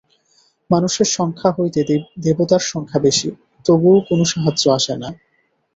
[0.69, 1.81] মানুষের সংখ্যা হইতে
[2.19, 3.29] দেবতার সংখ্যা বেশী,
[3.65, 5.09] তবুও কোন সাহায্য আসে না।